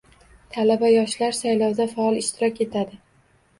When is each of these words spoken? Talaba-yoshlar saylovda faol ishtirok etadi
Talaba-yoshlar 0.55 1.37
saylovda 1.41 1.89
faol 1.93 2.19
ishtirok 2.25 2.65
etadi 2.69 3.01